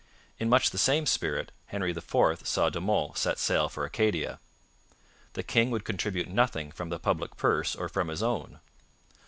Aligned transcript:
In 0.39 0.49
much 0.49 0.71
the 0.71 0.79
same 0.79 1.05
spirit 1.05 1.51
Henry 1.67 1.91
IV 1.91 2.37
saw 2.43 2.69
De 2.71 2.81
Monts 2.81 3.19
set 3.19 3.37
sail 3.37 3.69
for 3.69 3.85
Acadia. 3.85 4.39
The 5.33 5.43
king 5.43 5.69
would 5.69 5.85
contribute 5.85 6.27
nothing 6.27 6.71
from 6.71 6.89
the 6.89 6.97
public 6.97 7.37
purse 7.37 7.75
or 7.75 7.87
from 7.87 8.07
his 8.07 8.23
own. 8.23 8.59